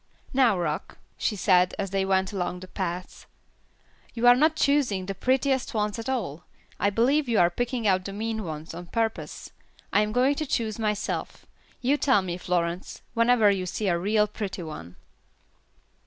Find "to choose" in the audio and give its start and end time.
10.37-10.79